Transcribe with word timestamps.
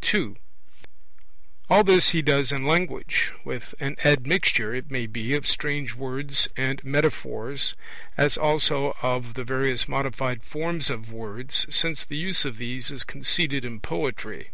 (2) 0.00 0.36
All 1.68 1.84
this 1.84 2.08
he 2.12 2.22
does 2.22 2.50
in 2.50 2.64
language, 2.64 3.30
with 3.44 3.74
an 3.78 3.94
admixture, 4.02 4.74
it 4.74 4.90
may 4.90 5.06
be, 5.06 5.34
of 5.34 5.46
strange 5.46 5.92
words 5.94 6.48
and 6.56 6.82
metaphors, 6.82 7.74
as 8.16 8.38
also 8.38 8.96
of 9.02 9.34
the 9.34 9.44
various 9.44 9.86
modified 9.86 10.42
forms 10.42 10.88
of 10.88 11.12
words, 11.12 11.66
since 11.68 12.06
the 12.06 12.16
use 12.16 12.46
of 12.46 12.56
these 12.56 12.90
is 12.90 13.04
conceded 13.04 13.66
in 13.66 13.78
poetry. 13.78 14.52